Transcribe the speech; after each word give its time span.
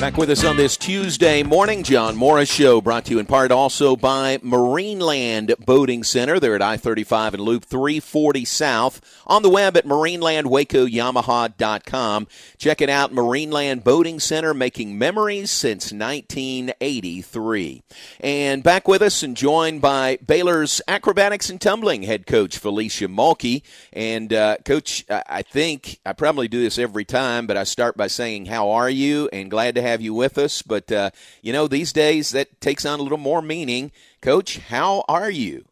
Back 0.00 0.16
with 0.16 0.30
us 0.30 0.46
on 0.46 0.56
this 0.56 0.78
Tuesday 0.78 1.42
morning, 1.42 1.82
John 1.82 2.16
Morris 2.16 2.50
Show, 2.50 2.80
brought 2.80 3.04
to 3.04 3.10
you 3.10 3.18
in 3.18 3.26
part 3.26 3.52
also 3.52 3.96
by 3.96 4.38
Marineland 4.38 5.54
Boating 5.66 6.04
Center. 6.04 6.40
They're 6.40 6.54
at 6.54 6.62
I 6.62 6.78
35 6.78 7.34
and 7.34 7.42
Loop 7.42 7.66
340 7.66 8.46
South. 8.46 9.02
On 9.26 9.42
the 9.42 9.50
web 9.50 9.76
at 9.76 9.84
marinelandwacoyamaha.com. 9.84 12.28
Check 12.56 12.80
it 12.80 12.88
out, 12.88 13.12
Marineland 13.12 13.84
Boating 13.84 14.20
Center, 14.20 14.54
making 14.54 14.96
memories 14.96 15.50
since 15.50 15.92
1983. 15.92 17.82
And 18.20 18.62
back 18.62 18.88
with 18.88 19.02
us 19.02 19.22
and 19.22 19.36
joined 19.36 19.82
by 19.82 20.16
Baylor's 20.26 20.80
acrobatics 20.88 21.50
and 21.50 21.60
tumbling 21.60 22.04
head 22.04 22.26
coach 22.26 22.58
Felecia 22.58 23.06
Mulkey. 23.06 23.60
And, 23.92 24.32
uh, 24.32 24.56
Coach, 24.64 25.04
I 25.10 25.42
think 25.42 25.98
I 26.06 26.14
probably 26.14 26.48
do 26.48 26.62
this 26.62 26.78
every 26.78 27.04
time, 27.04 27.46
but 27.46 27.58
I 27.58 27.64
start 27.64 27.98
by 27.98 28.06
saying, 28.06 28.46
How 28.46 28.70
are 28.70 28.88
you? 28.88 29.28
And 29.30 29.50
glad 29.50 29.74
to 29.74 29.82
have 29.82 29.89
have 29.90 30.00
you 30.00 30.14
with 30.14 30.38
us. 30.38 30.62
But, 30.62 30.90
uh, 30.90 31.10
you 31.42 31.52
know, 31.52 31.68
these 31.68 31.92
days 31.92 32.30
that 32.30 32.60
takes 32.60 32.86
on 32.86 33.00
a 33.00 33.02
little 33.02 33.18
more 33.18 33.42
meaning. 33.42 33.92
Coach, 34.20 34.58
how 34.58 35.04
are 35.08 35.30
you? 35.30 35.64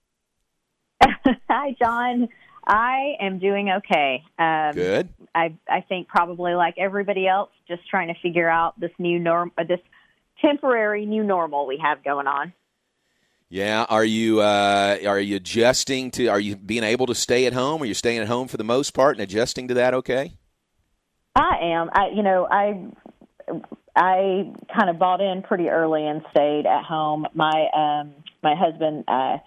Hi, 1.48 1.74
John. 1.78 2.28
I 2.66 3.14
am 3.20 3.38
doing 3.38 3.70
okay. 3.70 4.22
Um, 4.38 4.72
Good. 4.74 5.08
I 5.34 5.54
I 5.68 5.80
think 5.80 6.08
probably 6.08 6.54
like 6.54 6.74
everybody 6.76 7.26
else, 7.26 7.50
just 7.66 7.88
trying 7.88 8.08
to 8.08 8.20
figure 8.20 8.48
out 8.48 8.78
this 8.78 8.90
new 8.98 9.18
norm, 9.18 9.52
uh, 9.56 9.64
this 9.64 9.80
temporary 10.42 11.06
new 11.06 11.24
normal 11.24 11.66
we 11.66 11.80
have 11.82 12.04
going 12.04 12.26
on. 12.26 12.52
Yeah, 13.48 13.86
are 13.88 14.04
you 14.04 14.40
uh, 14.40 14.98
are 15.06 15.18
you 15.18 15.36
adjusting 15.36 16.10
to? 16.12 16.26
Are 16.26 16.40
you 16.40 16.56
being 16.56 16.84
able 16.84 17.06
to 17.06 17.14
stay 17.14 17.46
at 17.46 17.54
home? 17.54 17.82
Are 17.82 17.86
you 17.86 17.94
staying 17.94 18.18
at 18.18 18.28
home 18.28 18.48
for 18.48 18.58
the 18.58 18.64
most 18.64 18.90
part 18.90 19.16
and 19.16 19.22
adjusting 19.22 19.68
to 19.68 19.74
that? 19.74 19.94
Okay. 19.94 20.34
I 21.34 21.58
am. 21.62 21.88
I 21.92 22.08
you 22.14 22.22
know 22.22 22.46
I 22.50 22.84
I 23.98 24.52
kind 24.74 24.88
of 24.88 24.98
bought 24.98 25.20
in 25.20 25.42
pretty 25.42 25.68
early 25.68 26.06
and 26.06 26.22
stayed 26.30 26.66
at 26.66 26.84
home. 26.84 27.26
My 27.34 27.66
um 27.74 28.14
my 28.42 28.54
husband 28.54 29.04
uh 29.08 29.38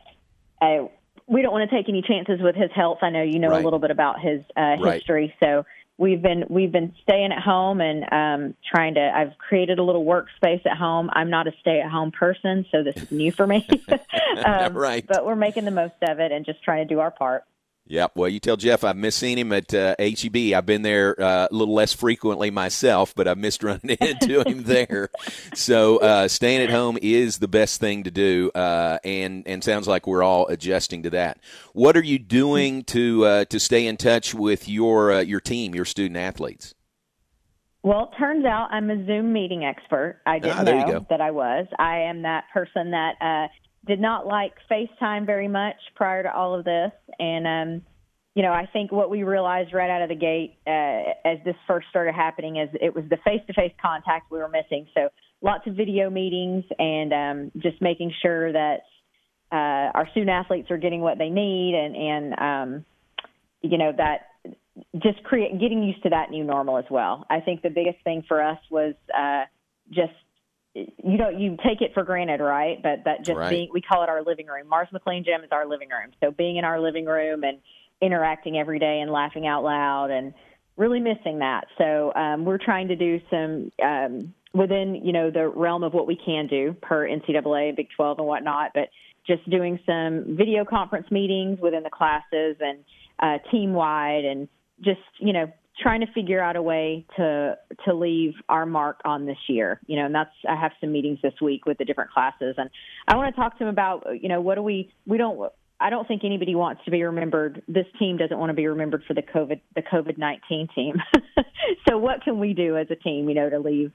I 0.61 0.89
we 1.25 1.41
don't 1.41 1.53
want 1.53 1.69
to 1.69 1.75
take 1.75 1.87
any 1.87 2.01
chances 2.01 2.41
with 2.41 2.55
his 2.55 2.69
health. 2.75 2.97
I 3.01 3.09
know 3.09 3.23
you 3.23 3.39
know 3.39 3.49
right. 3.49 3.61
a 3.61 3.63
little 3.63 3.79
bit 3.79 3.91
about 3.91 4.19
his 4.19 4.41
uh 4.57 4.75
history, 4.75 5.33
right. 5.41 5.47
so 5.47 5.65
we've 5.97 6.21
been 6.21 6.43
we've 6.49 6.71
been 6.71 6.93
staying 7.01 7.31
at 7.31 7.41
home 7.41 7.79
and 7.79 8.03
um 8.11 8.55
trying 8.69 8.95
to 8.95 9.11
I've 9.15 9.37
created 9.37 9.79
a 9.79 9.83
little 9.83 10.03
workspace 10.03 10.65
at 10.65 10.75
home. 10.75 11.09
I'm 11.13 11.29
not 11.29 11.47
a 11.47 11.53
stay 11.61 11.79
at 11.79 11.89
home 11.89 12.11
person, 12.11 12.65
so 12.73 12.83
this 12.83 12.97
is 12.97 13.09
new 13.09 13.31
for 13.31 13.47
me. 13.47 13.65
um, 14.45 14.73
right. 14.73 15.05
But 15.07 15.25
we're 15.25 15.35
making 15.37 15.63
the 15.63 15.71
most 15.71 15.95
of 16.01 16.19
it 16.19 16.33
and 16.33 16.45
just 16.45 16.61
trying 16.61 16.85
to 16.85 16.93
do 16.93 16.99
our 16.99 17.11
part. 17.11 17.45
Yep. 17.91 18.13
Well, 18.15 18.29
you 18.29 18.39
tell 18.39 18.55
Jeff 18.55 18.85
I've 18.85 18.95
missed 18.95 19.19
seeing 19.19 19.37
him 19.37 19.51
at 19.51 19.73
uh, 19.73 19.95
HEB. 19.99 20.53
I've 20.55 20.65
been 20.65 20.81
there 20.81 21.21
uh, 21.21 21.49
a 21.51 21.53
little 21.53 21.73
less 21.73 21.91
frequently 21.91 22.49
myself, 22.49 23.13
but 23.13 23.27
I've 23.27 23.37
missed 23.37 23.63
running 23.65 23.97
into 23.99 24.47
him 24.47 24.63
there. 24.63 25.09
So 25.53 25.97
uh, 25.97 26.29
staying 26.29 26.61
at 26.61 26.69
home 26.69 26.97
is 27.01 27.39
the 27.39 27.49
best 27.49 27.81
thing 27.81 28.03
to 28.03 28.11
do, 28.11 28.49
uh, 28.55 28.99
and 29.03 29.45
and 29.45 29.61
sounds 29.61 29.89
like 29.89 30.07
we're 30.07 30.23
all 30.23 30.47
adjusting 30.47 31.03
to 31.03 31.09
that. 31.09 31.39
What 31.73 31.97
are 31.97 32.03
you 32.03 32.17
doing 32.17 32.85
to 32.85 33.25
uh, 33.25 33.45
to 33.45 33.59
stay 33.59 33.85
in 33.85 33.97
touch 33.97 34.33
with 34.33 34.69
your 34.69 35.11
uh, 35.11 35.19
your 35.19 35.41
team, 35.41 35.75
your 35.75 35.83
student 35.83 36.15
athletes? 36.15 36.73
Well, 37.83 38.09
it 38.13 38.17
turns 38.17 38.45
out 38.45 38.69
I'm 38.71 38.89
a 38.89 39.05
Zoom 39.05 39.33
meeting 39.33 39.65
expert. 39.65 40.21
I 40.25 40.39
didn't 40.39 40.59
ah, 40.59 40.63
know 40.63 41.05
that 41.09 41.19
I 41.19 41.31
was. 41.31 41.67
I 41.77 42.03
am 42.03 42.21
that 42.21 42.45
person 42.53 42.91
that 42.91 43.15
did 43.85 43.99
not 43.99 44.27
like 44.27 44.53
FaceTime 44.69 45.25
very 45.25 45.47
much 45.47 45.75
prior 45.95 46.23
to 46.23 46.33
all 46.33 46.57
of 46.57 46.65
this. 46.65 46.91
And, 47.19 47.47
um, 47.47 47.85
you 48.35 48.43
know, 48.43 48.51
I 48.51 48.67
think 48.71 48.91
what 48.91 49.09
we 49.09 49.23
realized 49.23 49.73
right 49.73 49.89
out 49.89 50.03
of 50.03 50.09
the 50.09 50.15
gate 50.15 50.57
uh, 50.67 51.27
as 51.27 51.39
this 51.43 51.55
first 51.67 51.87
started 51.89 52.13
happening 52.13 52.57
is 52.57 52.69
it 52.79 52.93
was 52.93 53.03
the 53.09 53.17
face 53.25 53.41
to 53.47 53.53
face 53.53 53.73
contact 53.81 54.31
we 54.31 54.37
were 54.37 54.49
missing. 54.49 54.87
So 54.93 55.09
lots 55.41 55.65
of 55.67 55.75
video 55.75 56.09
meetings 56.09 56.63
and 56.77 57.13
um, 57.13 57.51
just 57.57 57.81
making 57.81 58.13
sure 58.21 58.53
that 58.53 58.81
uh, 59.51 59.91
our 59.97 60.07
student 60.11 60.29
athletes 60.29 60.71
are 60.71 60.77
getting 60.77 61.01
what 61.01 61.17
they 61.17 61.29
need 61.29 61.75
and, 61.75 61.95
and 61.95 62.39
um, 62.39 62.85
you 63.61 63.77
know, 63.77 63.91
that 63.97 64.27
just 65.01 65.23
create 65.23 65.59
getting 65.59 65.83
used 65.83 66.01
to 66.03 66.09
that 66.09 66.29
new 66.29 66.43
normal 66.43 66.77
as 66.77 66.85
well. 66.89 67.25
I 67.29 67.41
think 67.41 67.61
the 67.61 67.69
biggest 67.69 67.97
thing 68.03 68.23
for 68.27 68.41
us 68.41 68.59
was 68.69 68.93
uh, 69.17 69.43
just 69.89 70.13
you 70.73 71.17
know 71.17 71.29
you 71.29 71.57
take 71.65 71.81
it 71.81 71.93
for 71.93 72.03
granted 72.03 72.39
right? 72.39 72.81
But 72.81 73.03
that 73.05 73.25
just 73.25 73.37
right. 73.37 73.49
being 73.49 73.69
we 73.73 73.81
call 73.81 74.03
it 74.03 74.09
our 74.09 74.23
living 74.23 74.47
room. 74.47 74.67
Marrs 74.71 74.91
McLean 74.91 75.23
gym 75.23 75.43
is 75.43 75.51
our 75.51 75.67
living 75.67 75.89
room. 75.89 76.11
So 76.21 76.31
being 76.31 76.57
in 76.57 76.63
our 76.63 76.79
living 76.79 77.05
room 77.05 77.43
and 77.43 77.59
interacting 78.01 78.57
every 78.57 78.79
day 78.79 78.99
and 79.01 79.11
laughing 79.11 79.47
out 79.47 79.63
loud 79.63 80.11
and 80.11 80.33
really 80.77 80.99
missing 80.99 81.39
that. 81.39 81.65
So 81.77 82.13
um, 82.15 82.45
we're 82.45 82.57
trying 82.57 82.87
to 82.87 82.95
do 82.95 83.19
some 83.29 83.71
um, 83.83 84.33
within 84.53 84.95
you 84.95 85.13
know 85.13 85.31
the 85.31 85.47
realm 85.47 85.83
of 85.83 85.93
what 85.93 86.07
we 86.07 86.15
can 86.15 86.47
do 86.47 86.75
per 86.81 87.07
ncaa 87.07 87.75
big 87.75 87.87
12 87.95 88.19
and 88.19 88.27
whatnot 88.27 88.71
but 88.73 88.89
just 89.25 89.47
doing 89.49 89.79
some 89.85 90.35
video 90.35 90.65
conference 90.65 91.09
meetings 91.09 91.59
within 91.61 91.83
the 91.83 91.89
classes 91.89 92.57
and 92.59 92.83
uh, 93.19 93.37
team 93.49 93.73
wide 93.73 94.25
and 94.25 94.47
just 94.81 94.99
you 95.19 95.31
know 95.31 95.51
trying 95.79 96.01
to 96.01 96.07
figure 96.13 96.41
out 96.41 96.55
a 96.55 96.61
way 96.61 97.05
to 97.17 97.57
to 97.85 97.93
leave 97.93 98.33
our 98.49 98.65
mark 98.65 98.99
on 99.05 99.25
this 99.25 99.37
year 99.47 99.79
you 99.87 99.95
know 99.95 100.05
and 100.05 100.13
that's 100.13 100.31
i 100.47 100.55
have 100.55 100.71
some 100.81 100.91
meetings 100.91 101.19
this 101.23 101.33
week 101.41 101.65
with 101.65 101.77
the 101.77 101.85
different 101.85 102.11
classes 102.11 102.55
and 102.57 102.69
i 103.07 103.15
want 103.15 103.33
to 103.33 103.39
talk 103.39 103.53
to 103.53 103.59
them 103.59 103.69
about 103.69 104.05
you 104.21 104.27
know 104.27 104.41
what 104.41 104.55
do 104.55 104.61
we 104.61 104.91
we 105.07 105.17
don't 105.17 105.51
i 105.79 105.89
don't 105.89 106.07
think 106.07 106.23
anybody 106.23 106.55
wants 106.55 106.81
to 106.85 106.91
be 106.91 107.01
remembered. 107.03 107.63
This 107.67 107.87
team 107.97 108.17
doesn't 108.17 108.37
want 108.37 108.49
to 108.49 108.53
be 108.53 108.67
remembered 108.67 109.03
for 109.07 109.13
the 109.13 109.21
covid 109.21 109.61
the 109.75 109.81
covid-19 109.81 110.73
team. 110.75 110.95
So 111.87 111.97
what 111.97 112.23
can 112.23 112.39
we 112.39 112.53
do 112.53 112.77
as 112.77 112.87
a 112.89 112.95
team 112.95 113.29
you 113.29 113.35
know 113.35 113.49
to 113.49 113.59
leave 113.59 113.91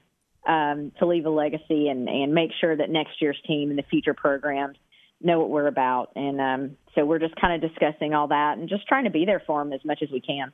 um, 0.47 0.91
to 0.99 1.05
leave 1.05 1.25
a 1.25 1.29
legacy 1.29 1.87
and 1.89 2.07
and 2.07 2.33
make 2.33 2.51
sure 2.59 2.75
that 2.75 2.89
next 2.89 3.21
year's 3.21 3.39
team 3.45 3.69
and 3.69 3.77
the 3.77 3.83
future 3.83 4.13
programs 4.13 4.77
know 5.21 5.39
what 5.39 5.49
we're 5.49 5.67
about? 5.67 6.11
And 6.15 6.39
um, 6.39 6.77
so 6.95 7.05
we're 7.05 7.19
just 7.19 7.35
kind 7.35 7.61
of 7.61 7.69
discussing 7.69 8.13
all 8.13 8.27
that 8.29 8.57
and 8.57 8.69
just 8.69 8.87
trying 8.87 9.05
to 9.05 9.09
be 9.09 9.25
there 9.25 9.41
for 9.45 9.63
them 9.63 9.73
as 9.73 9.83
much 9.83 9.99
as 10.01 10.09
we 10.11 10.21
can 10.21 10.53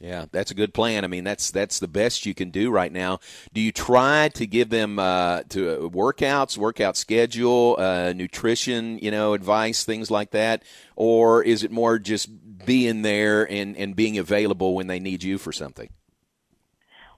yeah, 0.00 0.26
that's 0.32 0.50
a 0.50 0.54
good 0.54 0.74
plan. 0.74 1.04
I 1.04 1.06
mean, 1.06 1.22
that's 1.22 1.50
that's 1.52 1.78
the 1.78 1.86
best 1.88 2.26
you 2.26 2.34
can 2.34 2.50
do 2.50 2.70
right 2.70 2.90
now. 2.90 3.20
Do 3.52 3.60
you 3.60 3.70
try 3.70 4.28
to 4.30 4.46
give 4.46 4.68
them 4.68 4.98
uh, 4.98 5.42
to 5.50 5.86
uh, 5.86 5.88
workouts, 5.88 6.58
workout 6.58 6.96
schedule, 6.96 7.76
uh, 7.78 8.12
nutrition, 8.12 8.98
you 8.98 9.12
know, 9.12 9.34
advice, 9.34 9.84
things 9.84 10.10
like 10.10 10.32
that, 10.32 10.64
or 10.96 11.44
is 11.44 11.62
it 11.62 11.70
more 11.70 12.00
just 12.00 12.28
being 12.66 13.02
there 13.02 13.48
and 13.48 13.76
and 13.76 13.94
being 13.94 14.18
available 14.18 14.74
when 14.74 14.88
they 14.88 14.98
need 14.98 15.22
you 15.22 15.38
for 15.38 15.52
something? 15.52 15.88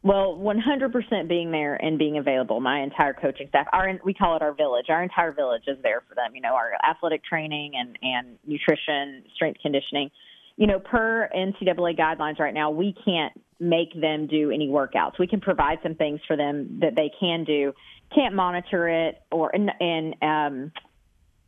Well, 0.03 0.37
100% 0.37 1.27
being 1.27 1.51
there 1.51 1.75
and 1.75 1.99
being 1.99 2.17
available. 2.17 2.61
My 2.61 2.81
entire 2.81 3.13
coaching 3.13 3.49
staff, 3.49 3.67
our 3.73 3.99
we 4.05 4.15
call 4.15 4.37
it 4.37 4.43
our 4.43 4.53
village. 4.53 4.87
Our 4.91 5.03
entire 5.03 5.33
village 5.33 5.65
is 5.67 5.79
there 5.83 6.03
for 6.07 6.15
them. 6.15 6.35
You 6.35 6.43
know, 6.43 6.55
our 6.55 6.73
athletic 6.89 7.25
training 7.25 7.73
and 7.75 7.99
and 8.03 8.39
nutrition, 8.47 9.25
strength 9.35 9.61
conditioning 9.63 10.11
you 10.57 10.67
know, 10.67 10.79
per 10.79 11.29
NCAA 11.35 11.99
guidelines 11.99 12.39
right 12.39 12.55
now, 12.55 12.71
we 12.71 12.95
can't 13.05 13.33
make 13.61 13.99
them 13.99 14.27
do 14.27 14.51
any 14.51 14.69
workouts. 14.69 15.19
We 15.19 15.27
can 15.27 15.41
provide 15.41 15.79
some 15.83 15.95
things 15.95 16.21
for 16.27 16.37
them 16.37 16.79
that 16.81 16.95
they 16.95 17.11
can 17.19 17.45
do. 17.45 17.73
Can't 18.15 18.35
monitor 18.35 18.89
it 18.89 19.21
or 19.31 19.55
and, 19.55 19.71
and 19.81 20.15
um, 20.23 20.73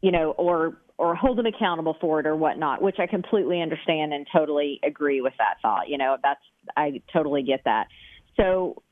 you 0.01 0.13
know, 0.13 0.33
or 0.33 0.79
or 0.99 1.15
hold 1.15 1.39
them 1.39 1.47
accountable 1.47 1.97
for 2.01 2.21
it 2.21 2.27
or 2.27 2.35
whatnot, 2.35 2.83
which 2.83 2.97
I 2.99 3.07
completely 3.07 3.63
understand 3.63 4.13
and 4.13 4.27
totally 4.35 4.81
agree 4.85 5.21
with 5.21 5.35
that 5.39 5.57
thought. 5.63 5.89
You 5.89 5.97
know, 5.99 6.17
that's 6.23 6.41
I 6.77 7.01
totally 7.13 7.43
get 7.43 7.63
that. 7.65 7.87
So 8.37 8.83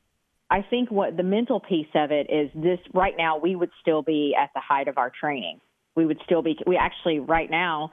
I 0.50 0.62
think 0.62 0.90
what 0.90 1.16
the 1.16 1.24
mental 1.24 1.60
piece 1.60 1.88
of 1.94 2.12
it 2.12 2.28
is 2.30 2.50
this 2.54 2.78
right 2.94 3.14
now 3.18 3.38
we 3.38 3.56
would 3.56 3.70
still 3.80 4.02
be 4.02 4.34
at 4.40 4.50
the 4.54 4.60
height 4.60 4.88
of 4.88 4.98
our 4.98 5.10
training. 5.10 5.60
We 5.96 6.06
would 6.06 6.18
still 6.24 6.42
be 6.42 6.56
we 6.66 6.76
actually 6.76 7.18
right 7.18 7.50
now 7.50 7.90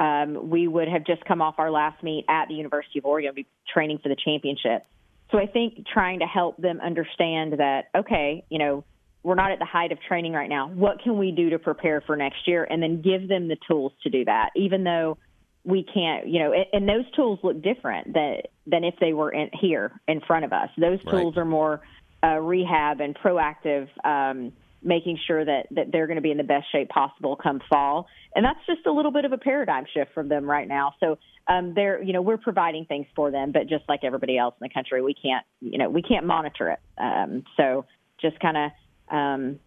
um, 0.00 0.50
we 0.50 0.66
would 0.68 0.88
have 0.88 1.04
just 1.04 1.24
come 1.24 1.40
off 1.40 1.56
our 1.58 1.70
last 1.70 2.02
meet 2.02 2.24
at 2.28 2.48
the 2.48 2.54
University 2.54 2.98
of 2.98 3.04
Oregon, 3.04 3.32
be 3.34 3.46
training 3.72 3.98
for 4.02 4.08
the 4.08 4.16
championship. 4.16 4.86
So 5.30 5.38
I 5.38 5.46
think 5.46 5.86
trying 5.86 6.20
to 6.20 6.26
help 6.26 6.56
them 6.58 6.80
understand 6.80 7.54
that, 7.54 7.86
okay, 7.96 8.44
you 8.50 8.58
know, 8.58 8.84
we're 9.22 9.34
not 9.34 9.50
at 9.52 9.58
the 9.58 9.64
height 9.64 9.90
of 9.90 9.98
training 10.06 10.32
right 10.32 10.50
now. 10.50 10.68
What 10.68 11.02
can 11.02 11.18
we 11.18 11.32
do 11.32 11.50
to 11.50 11.58
prepare 11.58 12.02
for 12.02 12.14
next 12.14 12.46
year? 12.46 12.66
And 12.68 12.82
then 12.82 13.00
give 13.00 13.26
them 13.26 13.48
the 13.48 13.56
tools 13.66 13.92
to 14.02 14.10
do 14.10 14.26
that, 14.26 14.50
even 14.54 14.84
though 14.84 15.16
we 15.64 15.82
can't, 15.82 16.28
you 16.28 16.40
know, 16.40 16.52
and 16.72 16.86
those 16.86 17.10
tools 17.16 17.38
look 17.42 17.62
different 17.62 18.12
than, 18.12 18.42
than 18.66 18.84
if 18.84 18.94
they 19.00 19.14
were 19.14 19.30
in, 19.30 19.48
here 19.58 19.98
in 20.06 20.20
front 20.20 20.44
of 20.44 20.52
us. 20.52 20.68
Those 20.76 21.02
tools 21.04 21.36
right. 21.36 21.42
are 21.42 21.46
more 21.46 21.80
uh, 22.22 22.38
rehab 22.38 23.00
and 23.00 23.16
proactive 23.16 23.88
um, 24.04 24.52
making 24.84 25.18
sure 25.26 25.44
that 25.44 25.66
that 25.72 25.86
they're 25.90 26.06
going 26.06 26.16
to 26.16 26.22
be 26.22 26.30
in 26.30 26.36
the 26.36 26.44
best 26.44 26.66
shape 26.70 26.88
possible 26.90 27.36
come 27.36 27.60
fall. 27.68 28.06
And 28.34 28.44
that's 28.44 28.60
just 28.66 28.86
a 28.86 28.92
little 28.92 29.10
bit 29.10 29.24
of 29.24 29.32
a 29.32 29.38
paradigm 29.38 29.84
shift 29.92 30.12
from 30.12 30.28
them 30.28 30.48
right 30.48 30.68
now. 30.68 30.94
So 31.00 31.18
um, 31.48 31.72
they're 31.74 32.02
you 32.02 32.12
know 32.12 32.22
we're 32.22 32.38
providing 32.38 32.84
things 32.84 33.06
for 33.16 33.30
them, 33.30 33.52
but 33.52 33.68
just 33.68 33.84
like 33.88 34.00
everybody 34.04 34.38
else 34.38 34.54
in 34.60 34.68
the 34.68 34.72
country, 34.72 35.02
we 35.02 35.14
can't 35.14 35.44
you 35.60 35.78
know 35.78 35.88
we 35.88 36.02
can't 36.02 36.26
monitor 36.26 36.70
it. 36.70 36.78
Um, 36.98 37.44
so 37.56 37.86
just 38.20 38.38
kind 38.40 38.56
of 38.56 38.70
um, 39.14 39.60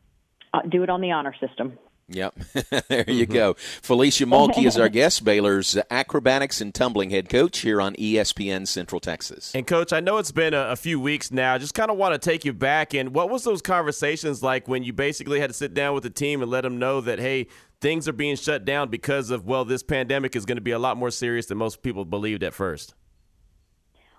uh, 0.53 0.61
do 0.69 0.83
it 0.83 0.89
on 0.89 1.01
the 1.01 1.11
honor 1.11 1.35
system. 1.45 1.77
Yep. 2.09 2.35
there 2.87 3.09
you 3.09 3.25
mm-hmm. 3.25 3.33
go. 3.33 3.53
Felecia 3.53 4.25
Mulkey 4.27 4.65
is 4.65 4.77
our 4.77 4.87
guest, 4.87 5.25
Baylor's 5.25 5.77
acrobatics 5.91 6.61
and 6.61 6.73
tumbling 6.73 7.09
head 7.09 7.27
coach 7.27 7.59
here 7.59 7.81
on 7.81 7.95
ESPN 7.95 8.67
Central 8.67 8.99
Texas. 9.01 9.53
And, 9.53 9.67
Coach, 9.67 9.91
I 9.91 9.99
know 9.99 10.17
it's 10.17 10.31
been 10.31 10.53
a, 10.53 10.69
a 10.69 10.75
few 10.75 10.99
weeks 10.99 11.31
now. 11.31 11.57
Just 11.57 11.73
kind 11.73 11.91
of 11.91 11.97
want 11.97 12.19
to 12.19 12.29
take 12.29 12.45
you 12.45 12.53
back. 12.53 12.93
And 12.93 13.13
what 13.13 13.29
was 13.29 13.43
those 13.43 13.61
conversations 13.61 14.41
like 14.41 14.67
when 14.67 14.83
you 14.83 14.93
basically 14.93 15.39
had 15.39 15.49
to 15.49 15.53
sit 15.53 15.73
down 15.73 15.93
with 15.93 16.03
the 16.03 16.09
team 16.09 16.41
and 16.41 16.49
let 16.49 16.61
them 16.61 16.79
know 16.79 17.01
that, 17.01 17.19
hey, 17.19 17.47
things 17.81 18.07
are 18.07 18.13
being 18.13 18.37
shut 18.37 18.63
down 18.63 18.89
because 18.89 19.29
of, 19.29 19.45
well, 19.45 19.65
this 19.65 19.83
pandemic 19.83 20.35
is 20.35 20.45
going 20.45 20.57
to 20.57 20.61
be 20.61 20.71
a 20.71 20.79
lot 20.79 20.95
more 20.97 21.11
serious 21.11 21.47
than 21.47 21.57
most 21.57 21.81
people 21.83 22.05
believed 22.05 22.41
at 22.41 22.53
first? 22.53 22.93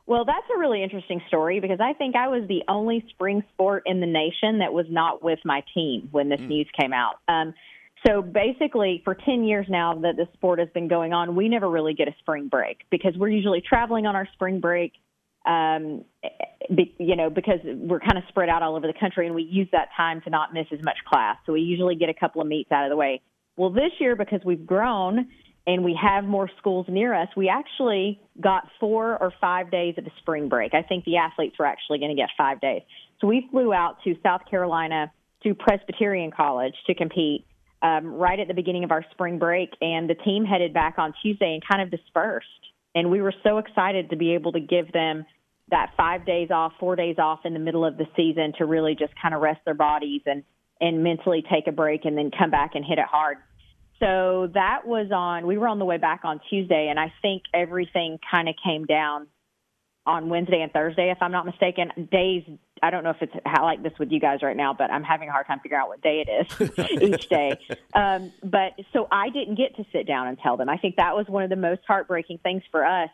Well, 0.04 0.24
that's 0.24 0.46
a 0.54 0.58
really 0.58 0.82
interesting 0.82 1.20
story 1.28 1.60
because 1.60 1.80
I 1.80 1.92
think 1.92 2.16
I 2.16 2.28
was 2.28 2.48
the 2.48 2.62
only 2.66 3.04
spring 3.10 3.42
sport 3.52 3.82
in 3.84 4.00
the 4.00 4.06
nation 4.06 4.60
that 4.60 4.72
was 4.72 4.86
not 4.88 5.22
with 5.22 5.38
my 5.44 5.62
team 5.74 6.08
when 6.10 6.30
this 6.30 6.40
mm. 6.40 6.48
news 6.48 6.68
came 6.78 6.94
out. 6.94 7.16
Um, 7.28 7.52
so 8.06 8.22
basically, 8.22 9.02
for 9.04 9.14
10 9.14 9.44
years 9.44 9.66
now 9.68 9.94
that 9.94 10.16
the 10.16 10.28
sport 10.34 10.58
has 10.58 10.68
been 10.72 10.88
going 10.88 11.12
on, 11.12 11.34
we 11.34 11.48
never 11.48 11.68
really 11.68 11.94
get 11.94 12.08
a 12.08 12.14
spring 12.20 12.48
break 12.48 12.78
because 12.90 13.14
we're 13.16 13.28
usually 13.28 13.62
traveling 13.66 14.06
on 14.06 14.14
our 14.14 14.28
spring 14.34 14.60
break. 14.60 14.92
Um, 15.46 16.04
be, 16.74 16.94
you 16.98 17.16
know, 17.16 17.30
because 17.30 17.60
we're 17.64 18.00
kind 18.00 18.18
of 18.18 18.24
spread 18.28 18.48
out 18.48 18.62
all 18.62 18.76
over 18.76 18.86
the 18.86 18.98
country, 18.98 19.26
and 19.26 19.34
we 19.34 19.42
use 19.44 19.68
that 19.72 19.88
time 19.96 20.20
to 20.22 20.30
not 20.30 20.52
miss 20.52 20.66
as 20.72 20.80
much 20.84 20.96
class. 21.08 21.36
So 21.46 21.52
we 21.54 21.60
usually 21.60 21.94
get 21.94 22.08
a 22.08 22.14
couple 22.14 22.42
of 22.42 22.46
meets 22.46 22.70
out 22.70 22.84
of 22.84 22.90
the 22.90 22.96
way. 22.96 23.22
Well, 23.56 23.70
this 23.70 23.92
year 23.98 24.14
because 24.14 24.40
we've 24.44 24.66
grown 24.66 25.28
and 25.66 25.84
we 25.84 25.98
have 26.00 26.24
more 26.24 26.50
schools 26.58 26.86
near 26.88 27.14
us, 27.14 27.28
we 27.36 27.48
actually 27.48 28.20
got 28.40 28.68
four 28.78 29.20
or 29.20 29.32
five 29.40 29.70
days 29.70 29.94
of 29.98 30.06
a 30.06 30.10
spring 30.20 30.48
break. 30.48 30.74
I 30.74 30.82
think 30.82 31.04
the 31.04 31.16
athletes 31.16 31.56
were 31.58 31.66
actually 31.66 31.98
going 31.98 32.10
to 32.10 32.16
get 32.16 32.30
five 32.36 32.60
days. 32.60 32.82
So 33.20 33.26
we 33.26 33.48
flew 33.50 33.72
out 33.72 33.96
to 34.04 34.14
South 34.22 34.42
Carolina 34.50 35.12
to 35.42 35.54
Presbyterian 35.54 36.30
College 36.30 36.74
to 36.86 36.94
compete 36.94 37.44
um, 37.82 38.14
right 38.14 38.38
at 38.38 38.48
the 38.48 38.54
beginning 38.54 38.84
of 38.84 38.90
our 38.90 39.04
spring 39.12 39.38
break, 39.38 39.70
and 39.80 40.08
the 40.08 40.14
team 40.14 40.44
headed 40.44 40.74
back 40.74 40.94
on 40.98 41.14
Tuesday 41.22 41.54
and 41.54 41.62
kind 41.66 41.82
of 41.82 41.90
dispersed. 41.90 42.46
And 42.94 43.10
we 43.10 43.20
were 43.20 43.34
so 43.44 43.58
excited 43.58 44.10
to 44.10 44.16
be 44.16 44.34
able 44.34 44.52
to 44.52 44.60
give 44.60 44.92
them 44.92 45.24
that 45.70 45.92
five 45.96 46.24
days 46.24 46.50
off, 46.50 46.72
four 46.80 46.96
days 46.96 47.16
off 47.18 47.40
in 47.44 47.52
the 47.52 47.58
middle 47.60 47.84
of 47.84 47.98
the 47.98 48.06
season 48.16 48.52
to 48.58 48.64
really 48.64 48.94
just 48.94 49.12
kind 49.20 49.34
of 49.34 49.40
rest 49.40 49.60
their 49.64 49.74
bodies 49.74 50.22
and 50.26 50.42
and 50.80 51.02
mentally 51.02 51.44
take 51.50 51.66
a 51.66 51.72
break 51.72 52.04
and 52.04 52.16
then 52.16 52.30
come 52.30 52.50
back 52.50 52.74
and 52.74 52.84
hit 52.84 52.98
it 52.98 53.04
hard. 53.04 53.38
So 53.98 54.48
that 54.54 54.86
was 54.86 55.10
on. 55.12 55.46
We 55.46 55.58
were 55.58 55.66
on 55.66 55.80
the 55.80 55.84
way 55.84 55.98
back 55.98 56.20
on 56.22 56.40
Tuesday, 56.48 56.86
and 56.88 57.00
I 57.00 57.12
think 57.20 57.42
everything 57.52 58.18
kind 58.30 58.48
of 58.48 58.54
came 58.64 58.84
down 58.86 59.26
on 60.06 60.28
Wednesday 60.28 60.62
and 60.62 60.72
Thursday, 60.72 61.10
if 61.10 61.18
I'm 61.20 61.32
not 61.32 61.46
mistaken. 61.46 62.08
Days, 62.10 62.44
I 62.82 62.90
don't 62.90 63.04
know 63.04 63.10
if 63.10 63.20
it's 63.20 63.32
how 63.44 63.64
like 63.64 63.82
this 63.82 63.92
with 63.98 64.10
you 64.10 64.20
guys 64.20 64.40
right 64.42 64.56
now, 64.56 64.74
but 64.76 64.90
I'm 64.90 65.02
having 65.02 65.28
a 65.28 65.32
hard 65.32 65.46
time 65.46 65.60
figuring 65.60 65.82
out 65.82 65.88
what 65.88 66.02
day 66.02 66.24
it 66.26 66.50
is 66.50 67.02
each 67.02 67.28
day. 67.28 67.58
Um, 67.94 68.32
but 68.42 68.72
so 68.92 69.08
I 69.10 69.30
didn't 69.30 69.56
get 69.56 69.76
to 69.76 69.84
sit 69.92 70.06
down 70.06 70.28
and 70.28 70.38
tell 70.38 70.56
them. 70.56 70.68
I 70.68 70.76
think 70.76 70.96
that 70.96 71.14
was 71.14 71.26
one 71.28 71.44
of 71.44 71.50
the 71.50 71.56
most 71.56 71.82
heartbreaking 71.86 72.38
things 72.42 72.62
for 72.70 72.84
us. 72.84 73.10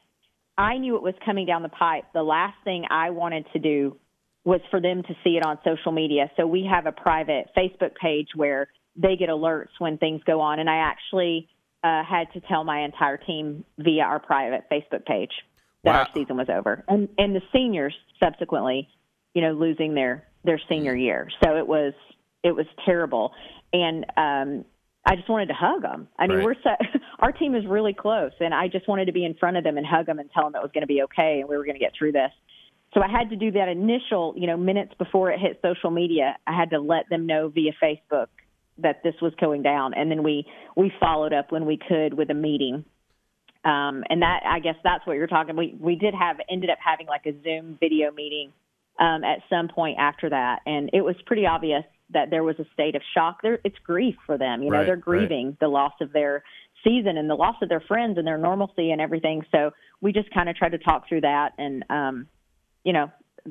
I 0.56 0.78
knew 0.78 0.96
it 0.96 1.02
was 1.02 1.14
coming 1.24 1.46
down 1.46 1.62
the 1.62 1.68
pipe. 1.68 2.04
The 2.14 2.22
last 2.22 2.56
thing 2.64 2.84
I 2.90 3.10
wanted 3.10 3.46
to 3.52 3.58
do 3.58 3.96
was 4.44 4.60
for 4.70 4.80
them 4.80 5.02
to 5.02 5.14
see 5.24 5.36
it 5.36 5.44
on 5.44 5.58
social 5.64 5.90
media. 5.90 6.30
So 6.36 6.46
we 6.46 6.68
have 6.70 6.86
a 6.86 6.92
private 6.92 7.46
Facebook 7.56 7.94
page 8.00 8.28
where 8.34 8.68
they 8.96 9.16
get 9.16 9.28
alerts 9.28 9.70
when 9.78 9.98
things 9.98 10.20
go 10.24 10.40
on, 10.40 10.60
and 10.60 10.70
I 10.70 10.76
actually 10.76 11.48
uh, 11.82 12.02
had 12.04 12.32
to 12.34 12.40
tell 12.40 12.62
my 12.64 12.84
entire 12.84 13.16
team 13.16 13.64
via 13.78 14.02
our 14.02 14.20
private 14.20 14.64
Facebook 14.70 15.04
page 15.06 15.32
that 15.82 15.92
wow. 15.92 16.00
our 16.00 16.08
season 16.14 16.36
was 16.36 16.48
over, 16.48 16.84
and 16.88 17.08
and 17.18 17.34
the 17.34 17.42
seniors 17.52 17.94
subsequently, 18.22 18.88
you 19.34 19.42
know, 19.42 19.52
losing 19.52 19.94
their 19.94 20.26
their 20.44 20.60
senior 20.68 20.94
year. 20.94 21.28
So 21.42 21.56
it 21.56 21.66
was 21.66 21.92
it 22.42 22.54
was 22.54 22.66
terrible, 22.84 23.32
and 23.72 24.04
um, 24.16 24.64
I 25.06 25.16
just 25.16 25.28
wanted 25.28 25.46
to 25.46 25.54
hug 25.54 25.82
them. 25.82 26.08
I 26.18 26.26
mean, 26.26 26.38
right. 26.38 26.46
we're 26.46 26.54
so, 26.62 26.70
our 27.18 27.32
team 27.32 27.54
is 27.54 27.64
really 27.66 27.94
close, 27.94 28.32
and 28.40 28.54
I 28.54 28.68
just 28.68 28.88
wanted 28.88 29.06
to 29.06 29.12
be 29.12 29.24
in 29.24 29.34
front 29.34 29.56
of 29.56 29.64
them 29.64 29.76
and 29.76 29.86
hug 29.86 30.06
them 30.06 30.18
and 30.18 30.30
tell 30.32 30.44
them 30.44 30.54
it 30.54 30.62
was 30.62 30.70
going 30.72 30.82
to 30.82 30.88
be 30.88 31.02
okay 31.02 31.38
and 31.40 31.48
we 31.48 31.56
were 31.56 31.64
going 31.64 31.76
to 31.76 31.80
get 31.80 31.92
through 31.98 32.12
this. 32.12 32.30
So 32.94 33.02
I 33.02 33.08
had 33.08 33.30
to 33.30 33.36
do 33.36 33.50
that 33.52 33.68
initial, 33.68 34.34
you 34.36 34.46
know, 34.46 34.56
minutes 34.56 34.92
before 34.98 35.32
it 35.32 35.40
hit 35.40 35.58
social 35.62 35.90
media. 35.90 36.36
I 36.46 36.56
had 36.56 36.70
to 36.70 36.78
let 36.78 37.08
them 37.10 37.26
know 37.26 37.48
via 37.48 37.72
Facebook 37.82 38.28
that 38.78 39.02
this 39.02 39.14
was 39.20 39.32
going 39.40 39.62
down, 39.62 39.94
and 39.94 40.10
then 40.10 40.22
we 40.22 40.46
we 40.76 40.92
followed 41.00 41.32
up 41.32 41.50
when 41.50 41.66
we 41.66 41.76
could 41.76 42.14
with 42.14 42.30
a 42.30 42.34
meeting 42.34 42.84
um, 43.64 44.04
and 44.10 44.20
that, 44.20 44.40
I 44.44 44.60
guess, 44.60 44.74
that's 44.84 45.06
what 45.06 45.14
you're 45.14 45.26
talking. 45.26 45.56
We 45.56 45.74
we 45.80 45.96
did 45.96 46.14
have 46.14 46.36
ended 46.50 46.68
up 46.68 46.78
having 46.84 47.06
like 47.06 47.24
a 47.24 47.32
Zoom 47.42 47.78
video 47.80 48.12
meeting 48.12 48.52
um, 49.00 49.24
at 49.24 49.40
some 49.50 49.68
point 49.68 49.98
after 49.98 50.30
that, 50.30 50.60
and 50.66 50.90
it 50.92 51.02
was 51.02 51.16
pretty 51.26 51.46
obvious 51.46 51.84
that 52.12 52.30
there 52.30 52.44
was 52.44 52.56
a 52.58 52.64
state 52.72 52.94
of 52.94 53.02
shock. 53.14 53.38
There, 53.42 53.58
it's 53.64 53.78
grief 53.84 54.14
for 54.26 54.38
them. 54.38 54.62
You 54.62 54.70
know, 54.70 54.78
right, 54.78 54.86
they're 54.86 54.96
grieving 54.96 55.48
right. 55.48 55.60
the 55.60 55.68
loss 55.68 55.94
of 56.00 56.12
their 56.12 56.42
season 56.84 57.16
and 57.16 57.28
the 57.28 57.34
loss 57.34 57.56
of 57.62 57.68
their 57.68 57.80
friends 57.80 58.18
and 58.18 58.26
their 58.26 58.38
normalcy 58.38 58.90
and 58.90 59.00
everything. 59.00 59.42
So 59.50 59.70
we 60.00 60.12
just 60.12 60.32
kind 60.32 60.48
of 60.48 60.56
tried 60.56 60.72
to 60.72 60.78
talk 60.78 61.08
through 61.08 61.22
that 61.22 61.52
and, 61.58 61.84
um, 61.88 62.26
you 62.84 62.92
know, 62.92 63.10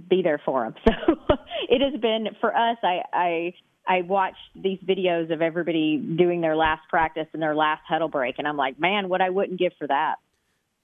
be 0.09 0.21
there 0.21 0.41
for 0.43 0.63
them. 0.63 0.75
So 1.29 1.35
it 1.69 1.81
has 1.81 1.99
been 2.01 2.27
for 2.41 2.55
us. 2.55 2.77
I 2.83 3.01
I 3.13 3.53
I 3.87 4.01
watched 4.01 4.37
these 4.55 4.79
videos 4.79 5.31
of 5.31 5.41
everybody 5.41 5.97
doing 5.97 6.41
their 6.41 6.55
last 6.55 6.81
practice 6.89 7.27
and 7.33 7.41
their 7.41 7.55
last 7.55 7.81
huddle 7.87 8.09
break, 8.09 8.35
and 8.37 8.47
I'm 8.47 8.57
like, 8.57 8.79
man, 8.79 9.07
what 9.07 9.21
I 9.21 9.29
wouldn't 9.29 9.59
give 9.59 9.71
for 9.79 9.87
that. 9.87 10.15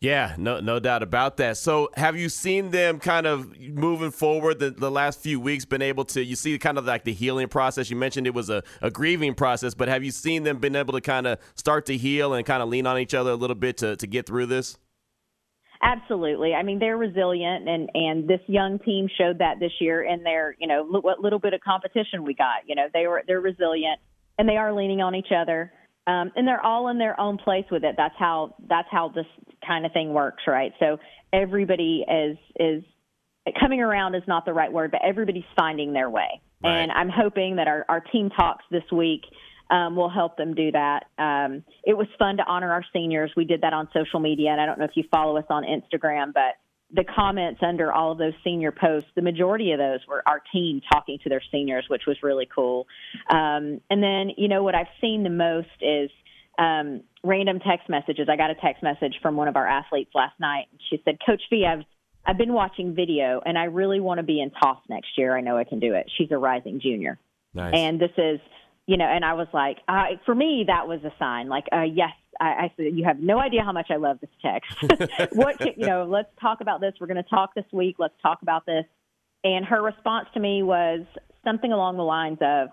Yeah, 0.01 0.35
no, 0.37 0.61
no 0.61 0.79
doubt 0.79 1.03
about 1.03 1.35
that. 1.37 1.57
So, 1.57 1.89
have 1.95 2.15
you 2.15 2.29
seen 2.29 2.71
them 2.71 2.99
kind 2.99 3.27
of 3.27 3.59
moving 3.59 4.11
forward 4.11 4.59
the, 4.59 4.69
the 4.71 4.89
last 4.89 5.19
few 5.19 5.41
weeks? 5.41 5.65
Been 5.65 5.81
able 5.81 6.05
to 6.05 6.23
you 6.23 6.37
see 6.37 6.57
kind 6.57 6.77
of 6.77 6.85
like 6.85 7.03
the 7.03 7.11
healing 7.11 7.49
process? 7.49 7.89
You 7.89 7.97
mentioned 7.97 8.25
it 8.25 8.33
was 8.33 8.49
a, 8.49 8.63
a 8.81 8.89
grieving 8.89 9.33
process, 9.33 9.73
but 9.73 9.89
have 9.89 10.01
you 10.01 10.11
seen 10.11 10.43
them 10.43 10.59
been 10.59 10.77
able 10.77 10.93
to 10.93 11.01
kind 11.01 11.27
of 11.27 11.37
start 11.55 11.85
to 11.87 11.97
heal 11.97 12.33
and 12.33 12.45
kind 12.45 12.63
of 12.63 12.69
lean 12.69 12.87
on 12.87 12.97
each 12.97 13.13
other 13.13 13.31
a 13.31 13.35
little 13.35 13.57
bit 13.57 13.75
to 13.77 13.97
to 13.97 14.07
get 14.07 14.25
through 14.25 14.45
this? 14.45 14.77
Absolutely. 15.81 16.53
I 16.53 16.63
mean, 16.63 16.79
they're 16.79 16.97
resilient, 16.97 17.67
and 17.67 17.89
and 17.93 18.25
this 18.25 18.41
young 18.47 18.79
team 18.79 19.09
showed 19.17 19.39
that 19.39 19.59
this 19.59 19.73
year 19.81 20.01
in 20.01 20.23
their 20.23 20.55
you 20.59 20.67
know 20.67 20.85
what 20.85 21.19
little 21.19 21.39
bit 21.39 21.53
of 21.53 21.59
competition 21.59 22.23
we 22.23 22.33
got. 22.33 22.67
You 22.67 22.75
know, 22.75 22.87
they 22.93 23.05
were 23.05 23.23
they're 23.27 23.41
resilient, 23.41 23.99
and 24.37 24.47
they 24.47 24.55
are 24.55 24.73
leaning 24.73 25.01
on 25.01 25.13
each 25.13 25.33
other, 25.35 25.73
um, 26.09 26.31
and 26.35 26.47
they're 26.47 26.65
all 26.65 26.87
in 26.87 26.97
their 26.97 27.19
own 27.19 27.37
place 27.37 27.65
with 27.69 27.83
it. 27.83 27.93
That's 27.95 28.15
how 28.17 28.55
that's 28.67 28.87
how 28.89 29.09
this 29.09 29.27
kind 29.65 29.85
of 29.85 29.91
thing 29.91 30.11
works, 30.11 30.43
right? 30.47 30.73
So 30.79 30.97
everybody 31.31 32.03
is 32.09 32.37
is 32.59 32.83
coming 33.59 33.81
around 33.81 34.15
is 34.15 34.23
not 34.27 34.45
the 34.45 34.53
right 34.53 34.71
word, 34.71 34.89
but 34.91 35.01
everybody's 35.03 35.43
finding 35.55 35.93
their 35.93 36.09
way. 36.09 36.41
Right. 36.63 36.79
And 36.79 36.91
I'm 36.91 37.09
hoping 37.09 37.57
that 37.57 37.67
our 37.67 37.85
our 37.87 37.99
team 37.99 38.31
talks 38.31 38.65
this 38.71 38.83
week 38.91 39.21
um, 39.69 39.95
will 39.95 40.09
help 40.09 40.35
them 40.35 40.55
do 40.55 40.71
that. 40.71 41.05
Um, 41.19 41.63
it 41.83 41.95
was 41.95 42.07
fun 42.17 42.37
to 42.37 42.43
honor 42.43 42.71
our 42.71 42.83
seniors. 42.91 43.31
We 43.37 43.45
did 43.45 43.61
that 43.61 43.73
on 43.73 43.87
social 43.93 44.19
media, 44.19 44.49
and 44.49 44.59
I 44.59 44.65
don't 44.65 44.79
know 44.79 44.85
if 44.85 44.95
you 44.95 45.03
follow 45.11 45.37
us 45.37 45.45
on 45.49 45.63
Instagram, 45.63 46.33
but 46.33 46.55
the 46.91 47.03
comments 47.03 47.61
under 47.61 47.91
all 47.91 48.11
of 48.11 48.17
those 48.17 48.33
senior 48.43 48.71
posts, 48.71 49.09
the 49.15 49.21
majority 49.21 49.71
of 49.71 49.79
those 49.79 49.99
were 50.07 50.23
our 50.25 50.41
team 50.51 50.81
talking 50.91 51.19
to 51.23 51.29
their 51.29 51.41
seniors, 51.51 51.85
which 51.87 52.03
was 52.07 52.17
really 52.23 52.47
cool. 52.53 52.87
Um, 53.29 53.81
and 53.89 54.01
then, 54.01 54.31
you 54.37 54.47
know, 54.47 54.63
what 54.63 54.75
I've 54.75 54.87
seen 54.99 55.23
the 55.23 55.29
most 55.29 55.67
is 55.81 56.09
um, 56.57 57.01
random 57.23 57.59
text 57.59 57.89
messages. 57.89 58.27
I 58.29 58.35
got 58.35 58.49
a 58.49 58.55
text 58.55 58.81
message 58.81 59.15
from 59.21 59.35
one 59.35 59.47
of 59.47 59.55
our 59.55 59.67
athletes 59.67 60.11
last 60.15 60.39
night. 60.39 60.65
She 60.89 61.01
said, 61.05 61.17
Coach 61.25 61.41
V, 61.49 61.65
I've 61.65 61.85
I've 62.25 62.37
been 62.37 62.53
watching 62.53 62.93
video, 62.93 63.41
and 63.43 63.57
I 63.57 63.63
really 63.63 63.99
want 63.99 64.19
to 64.19 64.23
be 64.23 64.41
in 64.41 64.51
toss 64.51 64.77
next 64.89 65.17
year. 65.17 65.35
I 65.35 65.41
know 65.41 65.57
I 65.57 65.63
can 65.63 65.79
do 65.79 65.93
it. 65.93 66.11
She's 66.17 66.29
a 66.31 66.37
rising 66.37 66.81
junior, 66.81 67.17
nice. 67.53 67.73
and 67.73 67.99
this 67.99 68.11
is 68.17 68.39
you 68.89 68.97
know, 68.97 69.05
and 69.05 69.23
I 69.23 69.33
was 69.33 69.47
like, 69.53 69.77
uh, 69.87 70.17
for 70.25 70.33
me, 70.33 70.63
that 70.65 70.87
was 70.87 70.99
a 71.03 71.13
sign. 71.19 71.47
Like, 71.47 71.65
uh, 71.71 71.83
yes, 71.83 72.09
I, 72.39 72.45
I 72.45 72.73
said, 72.77 72.87
you 72.93 73.05
have 73.05 73.19
no 73.19 73.39
idea 73.39 73.63
how 73.63 73.71
much 73.71 73.87
I 73.89 73.97
love 73.97 74.19
this 74.21 74.29
text. 74.41 75.31
what, 75.35 75.57
can, 75.57 75.73
you 75.77 75.85
know, 75.85 76.05
let's 76.09 76.29
talk 76.39 76.61
about 76.61 76.81
this. 76.81 76.93
We're 76.99 77.07
going 77.07 77.23
to 77.23 77.29
talk 77.29 77.53
this 77.55 77.65
week. 77.71 77.97
Let's 77.99 78.13
talk 78.21 78.41
about 78.41 78.65
this. 78.65 78.85
And 79.43 79.65
her 79.65 79.81
response 79.81 80.27
to 80.33 80.39
me 80.39 80.63
was 80.63 81.01
something 81.43 81.71
along 81.71 81.97
the 81.97 82.03
lines 82.03 82.37
of, 82.41 82.69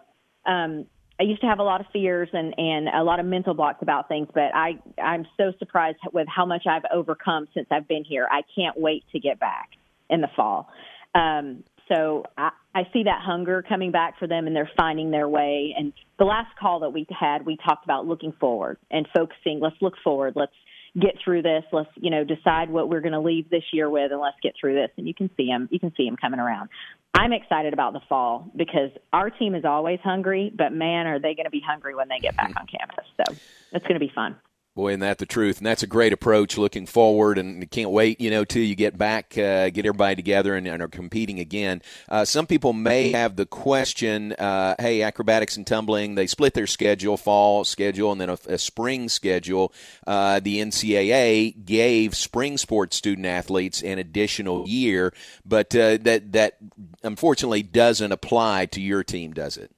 um, 0.46 0.86
I 1.18 1.24
used 1.24 1.40
to 1.40 1.46
have 1.46 1.60
a 1.60 1.62
lot 1.62 1.80
of 1.80 1.86
fears 1.92 2.28
and, 2.32 2.54
and 2.58 2.88
a 2.88 3.02
lot 3.02 3.20
of 3.20 3.26
mental 3.26 3.54
blocks 3.54 3.78
about 3.80 4.08
things, 4.08 4.28
but 4.34 4.54
I, 4.54 4.78
I'm 5.02 5.26
so 5.36 5.52
surprised 5.58 5.98
with 6.12 6.28
how 6.28 6.44
much 6.44 6.66
I've 6.68 6.84
overcome 6.92 7.48
since 7.54 7.66
I've 7.70 7.88
been 7.88 8.04
here. 8.04 8.28
I 8.30 8.42
can't 8.54 8.78
wait 8.78 9.04
to 9.12 9.18
get 9.18 9.40
back 9.40 9.70
in 10.10 10.20
the 10.20 10.28
fall. 10.36 10.68
Um, 11.14 11.64
so 11.88 12.24
I, 12.36 12.50
I 12.74 12.82
see 12.92 13.04
that 13.04 13.20
hunger 13.22 13.64
coming 13.66 13.92
back 13.92 14.18
for 14.18 14.26
them 14.26 14.46
and 14.46 14.54
they're 14.54 14.70
finding 14.76 15.10
their 15.10 15.28
way. 15.28 15.74
And 15.76 15.92
the 16.18 16.24
last 16.24 16.56
call 16.58 16.80
that 16.80 16.90
we 16.90 17.06
had, 17.08 17.46
we 17.46 17.56
talked 17.56 17.84
about 17.84 18.06
looking 18.06 18.32
forward 18.32 18.78
and 18.90 19.06
focusing. 19.14 19.60
Let's 19.60 19.76
look 19.80 19.94
forward. 20.02 20.34
Let's 20.36 20.52
get 21.00 21.16
through 21.22 21.42
this. 21.42 21.64
Let's, 21.72 21.90
you 21.96 22.10
know, 22.10 22.24
decide 22.24 22.70
what 22.70 22.88
we're 22.88 23.00
going 23.00 23.12
to 23.12 23.20
leave 23.20 23.50
this 23.50 23.64
year 23.72 23.88
with 23.88 24.12
and 24.12 24.20
let's 24.20 24.36
get 24.42 24.54
through 24.60 24.74
this. 24.74 24.90
And 24.96 25.06
you 25.06 25.14
can 25.14 25.30
see 25.36 25.46
them, 25.46 25.68
you 25.70 25.78
can 25.78 25.92
see 25.96 26.06
them 26.06 26.16
coming 26.16 26.40
around. 26.40 26.70
I'm 27.14 27.32
excited 27.32 27.72
about 27.72 27.92
the 27.92 28.00
fall 28.08 28.50
because 28.54 28.90
our 29.12 29.30
team 29.30 29.54
is 29.54 29.64
always 29.64 30.00
hungry, 30.02 30.52
but 30.54 30.72
man, 30.72 31.06
are 31.06 31.18
they 31.18 31.34
going 31.34 31.44
to 31.44 31.50
be 31.50 31.62
hungry 31.66 31.94
when 31.94 32.08
they 32.08 32.18
get 32.18 32.36
back 32.36 32.52
hmm. 32.52 32.58
on 32.58 32.66
campus. 32.66 33.06
So 33.16 33.34
it's 33.72 33.86
going 33.86 33.98
to 33.98 34.06
be 34.06 34.12
fun. 34.14 34.36
Boy, 34.76 34.90
isn't 34.90 35.00
that 35.00 35.16
the 35.16 35.24
truth? 35.24 35.56
And 35.56 35.66
that's 35.66 35.82
a 35.82 35.86
great 35.86 36.12
approach. 36.12 36.58
Looking 36.58 36.84
forward, 36.84 37.38
and 37.38 37.68
can't 37.70 37.88
wait, 37.88 38.20
you 38.20 38.28
know, 38.28 38.44
till 38.44 38.62
you 38.62 38.74
get 38.74 38.98
back, 38.98 39.32
uh, 39.38 39.70
get 39.70 39.86
everybody 39.86 40.16
together, 40.16 40.54
and, 40.54 40.68
and 40.68 40.82
are 40.82 40.88
competing 40.88 41.40
again. 41.40 41.80
Uh, 42.10 42.26
some 42.26 42.46
people 42.46 42.74
may 42.74 43.10
have 43.12 43.36
the 43.36 43.46
question: 43.46 44.34
uh, 44.34 44.74
Hey, 44.78 45.00
acrobatics 45.00 45.56
and 45.56 45.66
tumbling, 45.66 46.14
they 46.14 46.26
split 46.26 46.52
their 46.52 46.66
schedule, 46.66 47.16
fall 47.16 47.64
schedule, 47.64 48.12
and 48.12 48.20
then 48.20 48.28
a, 48.28 48.38
a 48.48 48.58
spring 48.58 49.08
schedule. 49.08 49.72
Uh, 50.06 50.40
the 50.40 50.60
NCAA 50.60 51.64
gave 51.64 52.14
spring 52.14 52.58
sports 52.58 52.98
student 52.98 53.26
athletes 53.26 53.82
an 53.82 53.98
additional 53.98 54.68
year, 54.68 55.14
but 55.46 55.74
uh, 55.74 55.96
that 56.02 56.32
that 56.32 56.58
unfortunately 57.02 57.62
doesn't 57.62 58.12
apply 58.12 58.66
to 58.66 58.82
your 58.82 59.02
team, 59.02 59.32
does 59.32 59.56
it? 59.56 59.72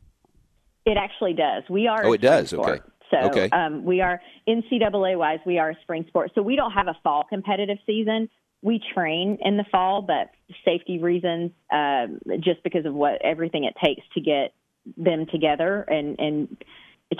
It 0.84 0.96
actually 0.96 1.34
does. 1.34 1.62
We 1.70 1.86
are. 1.86 2.04
Oh, 2.04 2.14
it 2.14 2.20
does. 2.20 2.48
Sport. 2.48 2.68
Okay. 2.68 2.80
So 3.10 3.16
okay. 3.28 3.48
um, 3.50 3.84
we 3.84 4.00
are 4.00 4.20
NCAA 4.48 5.18
wise, 5.18 5.38
we 5.46 5.58
are 5.58 5.70
a 5.70 5.76
spring 5.82 6.04
sport. 6.08 6.32
So 6.34 6.42
we 6.42 6.56
don't 6.56 6.72
have 6.72 6.88
a 6.88 6.96
fall 7.02 7.24
competitive 7.28 7.78
season. 7.86 8.28
We 8.62 8.80
train 8.94 9.38
in 9.40 9.56
the 9.56 9.64
fall, 9.70 10.02
but 10.02 10.30
safety 10.64 10.98
reasons, 10.98 11.52
um, 11.72 12.20
just 12.40 12.62
because 12.64 12.86
of 12.86 12.94
what 12.94 13.22
everything 13.22 13.64
it 13.64 13.74
takes 13.82 14.02
to 14.14 14.20
get 14.20 14.52
them 14.96 15.26
together 15.30 15.82
and 15.82 16.18
and 16.18 16.56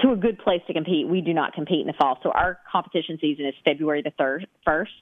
to 0.03 0.13
a 0.13 0.17
good 0.17 0.39
place 0.39 0.61
to 0.67 0.75
compete. 0.75 1.09
We 1.09 1.21
do 1.21 1.33
not 1.33 1.55
compete 1.55 1.81
in 1.81 1.87
the 1.87 1.95
fall. 1.95 2.19
So 2.23 2.31
our 2.31 2.59
competition 2.71 3.19
season 3.21 3.47
is 3.47 3.55
February 3.65 4.03
the 4.03 4.13
third 4.19 4.47
first 4.65 4.93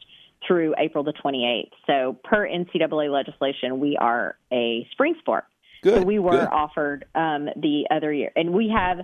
through 0.47 0.75
April 0.79 1.03
the 1.03 1.13
28th. 1.13 1.71
So 1.87 2.19
per 2.23 2.47
NCAA 2.49 3.11
legislation, 3.11 3.81
we 3.81 3.97
are 3.97 4.37
a 4.53 4.87
spring 4.93 5.17
sport. 5.19 5.45
Good. 5.83 6.03
So 6.03 6.03
we 6.03 6.19
were 6.19 6.31
good. 6.31 6.49
offered 6.49 7.05
um, 7.15 7.49
the 7.57 7.87
other 7.91 8.13
year, 8.13 8.33
and 8.37 8.53
we 8.53 8.73
have 8.75 8.99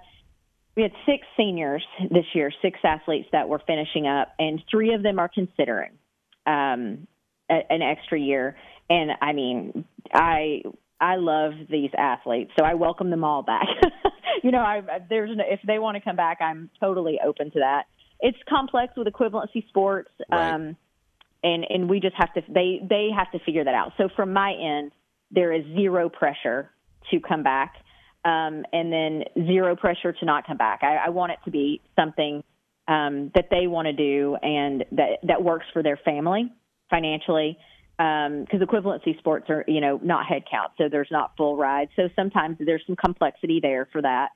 we 0.77 0.83
had 0.83 0.93
six 1.07 1.27
seniors 1.37 1.85
this 2.11 2.25
year, 2.35 2.51
six 2.63 2.79
athletes 2.83 3.29
that 3.33 3.49
were 3.49 3.61
finishing 3.67 4.07
up, 4.07 4.29
and 4.39 4.63
three 4.71 4.95
of 4.95 5.03
them 5.03 5.19
are 5.19 5.29
considering 5.29 5.91
um, 6.47 7.07
a, 7.51 7.61
an 7.71 7.83
extra 7.83 8.19
year. 8.19 8.57
And 8.89 9.13
I 9.21 9.33
mean, 9.33 9.85
I 10.13 10.63
I 11.01 11.17
love 11.17 11.53
these 11.69 11.91
athletes, 11.97 12.53
so 12.59 12.65
I 12.65 12.75
welcome 12.75 13.11
them 13.11 13.25
all 13.25 13.43
back. 13.43 13.67
you 14.43 14.51
know, 14.51 14.61
I, 14.61 14.83
there's 15.09 15.37
no, 15.37 15.45
if 15.47 15.61
they 15.67 15.79
want 15.79 15.97
to 15.97 16.01
come 16.01 16.17
back, 16.17 16.39
I'm 16.41 16.71
totally 16.81 17.19
open 17.25 17.51
to 17.51 17.59
that. 17.59 17.85
It's 18.21 18.39
complex 18.49 18.95
with 18.97 19.09
equivalency 19.09 19.67
sports, 19.69 20.11
Right. 20.31 20.55
um, 20.55 20.77
and 21.43 21.67
and 21.69 21.91
we 21.91 22.01
just 22.01 22.15
have 22.17 22.33
to 22.35 22.43
they 22.49 22.81
they 22.89 23.09
have 23.17 23.31
to 23.33 23.41
figure 23.45 23.65
that 23.65 23.75
out. 23.75 23.93
So 23.99 24.09
from 24.15 24.33
my 24.33 24.53
end, 24.53 24.93
there 25.31 25.53
is 25.53 25.65
zero 25.75 26.09
pressure 26.09 26.71
to 27.11 27.21
come 27.21 27.43
back 27.43 27.75
um, 28.25 28.65
and 28.73 28.93
then 28.93 29.25
zero 29.47 29.77
pressure 29.77 30.13
to 30.13 30.25
not 30.25 30.47
come 30.47 30.57
back. 30.57 30.81
I, 30.83 31.07
I 31.07 31.09
want 31.11 31.33
it 31.33 31.39
to 31.45 31.51
be 31.51 31.81
something 31.99 32.43
um, 32.89 33.31
that 33.35 33.47
they 33.51 33.67
want 33.67 33.87
to 33.87 33.93
do 33.93 34.37
and 34.43 34.85
that 34.93 35.19
that 35.25 35.43
works 35.43 35.67
for 35.73 35.83
their 35.83 35.99
family 36.05 36.53
financially. 36.91 37.59
Because 37.99 38.61
equivalency 38.61 39.17
sports 39.19 39.47
are, 39.49 39.65
you 39.69 39.81
know, 39.81 40.01
not 40.03 40.27
head 40.27 40.43
count, 40.51 40.73
so 40.77 40.89
there's 40.91 41.11
not 41.13 41.37
full 41.37 41.57
rides. 41.57 41.91
So 41.95 42.09
sometimes 42.17 42.57
there's 42.59 42.83
some 42.87 42.97
complexity 42.97 43.61
there 43.63 43.87
for 43.93 44.03
that. 44.03 44.31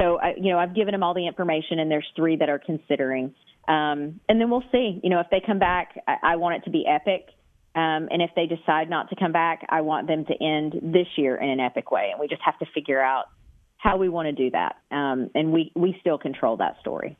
So, 0.00 0.18
I, 0.18 0.32
you 0.40 0.50
know, 0.50 0.58
I've 0.58 0.74
given 0.74 0.92
them 0.92 1.02
all 1.02 1.12
the 1.12 1.26
information, 1.26 1.80
and 1.80 1.90
there's 1.90 2.06
three 2.16 2.36
that 2.36 2.48
are 2.48 2.58
considering. 2.58 3.34
Um, 3.68 4.20
and 4.28 4.40
then 4.40 4.48
we'll 4.48 4.64
see. 4.72 5.00
You 5.02 5.10
know, 5.10 5.20
if 5.20 5.26
they 5.30 5.42
come 5.44 5.58
back, 5.58 6.00
I, 6.08 6.16
I 6.22 6.36
want 6.36 6.56
it 6.56 6.64
to 6.64 6.70
be 6.70 6.86
epic. 6.86 7.26
Um, 7.74 8.08
and 8.10 8.20
if 8.20 8.30
they 8.34 8.46
decide 8.46 8.90
not 8.90 9.10
to 9.10 9.16
come 9.16 9.32
back, 9.32 9.64
I 9.68 9.82
want 9.82 10.08
them 10.08 10.24
to 10.26 10.34
end 10.42 10.74
this 10.82 11.06
year 11.16 11.36
in 11.36 11.48
an 11.48 11.60
epic 11.60 11.90
way. 11.90 12.08
And 12.10 12.20
we 12.20 12.26
just 12.26 12.42
have 12.42 12.58
to 12.58 12.66
figure 12.74 13.00
out 13.00 13.26
how 13.76 13.96
we 13.96 14.08
want 14.08 14.26
to 14.26 14.32
do 14.32 14.50
that. 14.50 14.76
Um, 14.90 15.30
and 15.34 15.52
we, 15.52 15.72
we 15.76 15.96
still 16.00 16.18
control 16.18 16.56
that 16.56 16.78
story. 16.80 17.16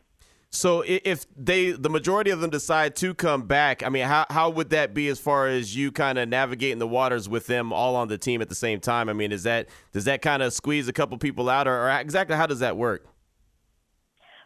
So 0.52 0.83
if 0.85 1.26
they, 1.37 1.71
the 1.71 1.88
majority 1.88 2.33
of 2.33 2.40
them 2.40 2.50
decide 2.50 2.97
to 2.97 3.14
come 3.14 3.42
back, 3.47 3.85
I 3.85 3.88
mean, 3.88 4.04
how 4.04 4.26
how 4.30 4.50
would 4.50 4.71
that 4.71 4.92
be 4.92 5.07
as 5.07 5.21
far 5.21 5.47
as 5.47 5.76
you 5.76 5.92
kind 5.92 6.19
of 6.19 6.28
navigating 6.28 6.80
the 6.80 6.88
waters 6.88 7.28
with 7.28 7.47
them 7.47 7.73
all 7.73 7.95
on 7.95 8.09
the 8.09 8.19
team 8.19 8.42
at 8.42 8.49
the 8.49 8.57
same 8.57 8.80
time? 8.80 9.09
I 9.09 9.12
mean, 9.12 9.30
is 9.30 9.45
that 9.45 9.69
does 9.92 10.07
that 10.07 10.23
kind 10.23 10.42
of 10.42 10.52
squeeze 10.52 10.88
a 10.88 10.92
couple 10.92 11.16
people 11.19 11.49
out, 11.49 11.69
or, 11.69 11.88
or 11.88 11.90
exactly 11.90 12.37
how 12.37 12.47
does 12.47 12.59
that 12.59 12.76
work? 12.76 13.07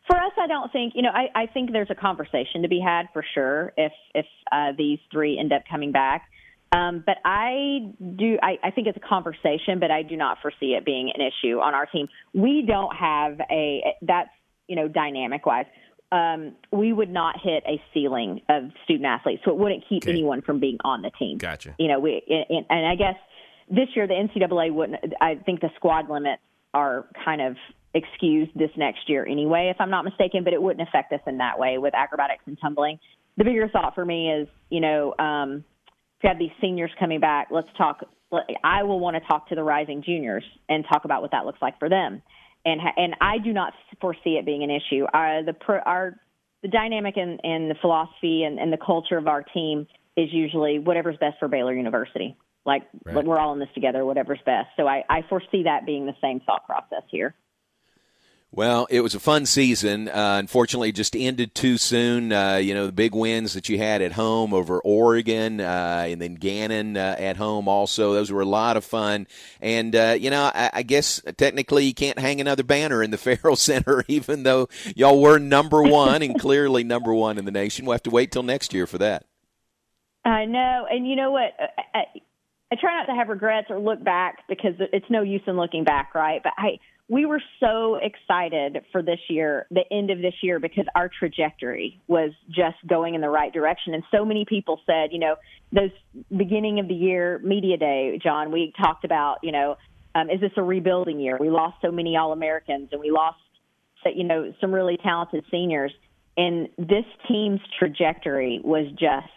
For 0.07 0.17
us, 0.17 0.33
I 0.39 0.47
don't 0.47 0.71
think 0.71 0.93
you 0.95 1.03
know. 1.03 1.11
I, 1.11 1.43
I 1.43 1.47
think 1.47 1.73
there's 1.73 1.91
a 1.91 1.95
conversation 1.95 2.63
to 2.63 2.69
be 2.69 2.81
had 2.81 3.07
for 3.13 3.25
sure 3.35 3.73
if 3.77 3.93
if 4.15 4.27
uh, 4.53 4.73
these 4.77 4.99
three 5.11 5.39
end 5.39 5.53
up 5.53 5.63
coming 5.71 5.93
back. 5.93 6.29
Um, 6.73 7.03
but 7.07 7.17
I 7.25 7.93
do. 8.17 8.37
I, 8.43 8.59
I 8.63 8.71
think 8.71 8.87
it's 8.87 8.99
a 8.99 9.09
conversation, 9.09 9.79
but 9.81 9.91
I 9.91 10.03
do 10.03 10.17
not 10.17 10.39
foresee 10.43 10.75
it 10.75 10.85
being 10.85 11.11
an 11.15 11.21
issue 11.21 11.59
on 11.61 11.73
our 11.73 11.87
team. 11.87 12.09
We 12.35 12.65
don't 12.67 12.95
have 12.95 13.41
a 13.51 13.95
that's 14.03 14.31
you 14.67 14.77
know 14.77 14.89
dynamic 14.89 15.47
wise. 15.47 15.67
Um, 16.13 16.55
we 16.71 16.93
would 16.93 17.11
not 17.11 17.37
hit 17.43 17.65
a 17.67 17.81
ceiling 17.93 18.43
of 18.49 18.65
student 18.85 19.07
athletes, 19.07 19.43
so 19.45 19.53
it 19.53 19.57
wouldn't 19.57 19.85
keep 19.89 20.03
Okay. 20.05 20.13
anyone 20.13 20.43
from 20.43 20.61
being 20.61 20.79
on 20.85 21.03
the 21.03 21.11
team. 21.19 21.39
Gotcha. 21.39 21.75
You 21.79 21.89
know, 21.89 21.99
we 21.99 22.23
and, 22.29 22.67
and 22.69 22.87
I 22.87 22.95
guess 22.95 23.17
this 23.71 23.89
year 23.97 24.07
the 24.07 24.15
NCAA 24.15 24.73
wouldn't. 24.73 25.15
I 25.21 25.37
think 25.37 25.61
the 25.61 25.71
squad 25.77 26.11
limits 26.11 26.43
are 26.75 27.07
kind 27.25 27.41
of 27.41 27.57
excused 27.95 28.51
this 28.55 28.71
next 28.77 29.09
year 29.09 29.25
anyway, 29.27 29.71
if 29.75 29.81
I'm 29.81 29.91
not 29.91 30.05
mistaken. 30.05 30.45
But 30.45 30.53
it 30.53 30.63
wouldn't 30.63 30.87
affect 30.87 31.13
us 31.13 31.21
in 31.27 31.39
that 31.39 31.59
way 31.59 31.79
with 31.79 31.95
acrobatics 31.95 32.43
and 32.47 32.59
tumbling. 32.61 32.99
The 33.37 33.45
bigger 33.45 33.69
thought 33.69 33.95
for 33.95 34.05
me 34.05 34.31
is, 34.31 34.49
you 34.71 34.81
know, 34.81 35.15
um, 35.19 35.65
if 36.19 36.25
you 36.25 36.29
have 36.29 36.39
these 36.39 36.53
seniors 36.61 36.91
coming 36.99 37.21
back, 37.21 37.49
let's 37.51 37.69
talk. 37.77 38.05
I 38.65 38.83
will 38.83 38.99
want 38.99 39.15
to 39.17 39.21
talk 39.21 39.49
to 39.49 39.55
the 39.55 39.63
rising 39.63 40.03
juniors 40.03 40.45
and 40.69 40.85
talk 40.93 41.05
about 41.05 41.23
what 41.23 41.31
that 41.33 41.45
looks 41.47 41.63
like 41.63 41.79
for 41.79 41.89
them. 41.89 42.23
And 42.65 42.81
and 42.97 43.15
I 43.21 43.39
do 43.39 43.53
not 43.53 43.73
foresee 44.01 44.37
it 44.39 44.47
being 44.47 44.63
an 44.63 44.71
issue. 44.71 45.05
Uh, 45.05 45.43
the 45.43 45.53
pr- 45.53 45.87
our 45.87 46.19
the 46.63 46.69
dynamic 46.69 47.17
and, 47.19 47.39
and 47.45 47.71
the 47.71 47.75
philosophy 47.81 48.43
and, 48.45 48.59
and 48.59 48.73
the 48.73 48.79
culture 48.79 49.19
of 49.19 49.29
our 49.29 49.43
team 49.43 49.87
is 50.17 50.31
usually 50.33 50.79
whatever's 50.79 51.17
best 51.19 51.37
for 51.39 51.47
Baylor 51.47 51.75
University. 51.75 52.37
Like, 52.65 52.85
Right. 53.05 53.17
like 53.17 53.27
we're 53.27 53.39
all 53.39 53.53
in 53.53 53.59
this 53.59 53.69
together, 53.75 54.03
whatever's 54.07 54.39
best. 54.47 54.69
So 54.79 54.87
I, 54.87 55.05
I 55.11 55.21
foresee 55.29 55.65
that 55.65 55.85
being 55.85 56.07
the 56.07 56.15
same 56.23 56.41
thought 56.41 56.65
process 56.65 57.03
here. 57.11 57.35
Well, 58.57 58.87
it 58.89 59.01
was 59.01 59.17
a 59.17 59.21
fun 59.21 59.47
season. 59.47 60.09
Uh, 60.09 60.37
unfortunately, 60.39 60.93
just 60.93 61.17
ended 61.17 61.57
too 61.57 61.77
soon. 61.77 62.33
Uh, 62.33 62.55
you 62.55 62.73
know, 62.73 62.87
the 62.87 62.93
big 62.93 63.13
wins 63.13 63.55
that 63.55 63.69
you 63.69 63.79
had 63.79 64.01
at 64.01 64.13
home 64.13 64.55
over 64.55 64.79
Oregon 64.79 65.61
uh, 65.61 66.07
and 66.09 66.23
then 66.23 66.35
Gannon 66.35 66.97
uh, 66.97 67.17
at 67.19 67.37
home 67.37 67.67
also. 67.67 68.13
Those 68.13 68.31
were 68.31 68.43
a 68.43 68.47
lot 68.47 68.77
of 68.77 68.85
fun. 68.85 69.27
And, 69.61 69.97
uh, 69.97 70.17
you 70.21 70.31
know, 70.31 70.53
I, 70.55 70.71
I 70.73 70.83
guess 70.85 71.21
technically 71.37 71.87
you 71.87 71.95
can't 71.95 72.17
hang 72.17 72.41
another 72.41 72.63
banner 72.63 73.03
in 73.03 73.11
the 73.11 73.19
Ferrell 73.19 73.57
Center, 73.57 74.05
even 74.09 74.45
though 74.45 74.69
y'all 74.95 75.21
were 75.21 75.41
number 75.41 75.83
one 75.83 76.23
and 76.23 76.39
clearly 76.39 76.85
number 76.85 77.13
one 77.13 77.39
in 77.39 77.47
the 77.47 77.51
nation. 77.51 77.87
We'll 77.87 77.95
have 77.95 78.05
to 78.05 78.11
wait 78.11 78.31
till 78.31 78.45
next 78.45 78.73
year 78.73 78.87
for 78.87 78.99
that. 78.99 79.25
I 80.25 80.45
know, 80.45 80.87
and 80.89 81.09
you 81.09 81.17
know 81.17 81.33
what? 81.33 81.55
I, 81.59 81.99
I, 81.99 82.05
I 82.71 82.77
try 82.77 82.97
not 82.97 83.07
to 83.07 83.19
have 83.19 83.29
regrets 83.29 83.67
or 83.69 83.81
look 83.81 84.03
back 84.05 84.47
because 84.49 84.75
it's 84.79 85.11
no 85.11 85.23
use 85.23 85.43
in 85.49 85.57
looking 85.57 85.83
back, 85.83 86.15
right? 86.15 86.41
But 86.41 86.53
I, 86.57 86.79
we 87.09 87.27
were 87.27 87.43
so 87.61 87.97
excited 87.97 88.83
for 88.91 89.03
this 89.03 89.19
year, 89.29 89.67
the 89.71 89.85
end 89.93 90.11
of 90.11 90.19
this 90.19 90.35
year, 90.43 90.59
because 90.59 90.87
our 90.95 91.11
trajectory 91.19 92.01
was 92.07 92.31
just 92.49 92.77
going 92.87 93.15
in 93.15 93.21
the 93.21 93.29
right 93.29 93.53
direction. 93.53 93.93
And 93.93 94.03
so 94.11 94.25
many 94.25 94.47
people 94.49 94.81
said, 94.87 95.13
you 95.13 95.19
know, 95.19 95.37
those 95.71 95.91
beginning 96.35 96.81
of 96.81 96.89
the 96.89 96.95
year 96.95 97.41
media 97.45 97.77
day, 97.77 98.19
John, 98.23 98.51
we 98.51 98.73
talked 98.81 99.05
about, 99.05 99.39
you 99.43 99.53
know, 99.53 99.77
um, 100.15 100.31
is 100.31 100.41
this 100.41 100.53
a 100.57 100.63
rebuilding 100.63 101.21
year? 101.21 101.37
We 101.39 101.51
lost 101.51 101.77
so 101.83 101.91
many 101.91 102.17
All 102.17 102.33
Americans, 102.33 102.89
and 102.93 103.01
we 103.01 103.11
lost, 103.11 103.39
you 104.15 104.25
know, 104.25 104.55
some 104.61 104.73
really 104.73 104.97
talented 104.97 105.45
seniors. 105.51 105.93
And 106.37 106.69
this 106.79 107.05
team's 107.29 107.61
trajectory 107.79 108.61
was 108.65 108.87
just 108.93 109.29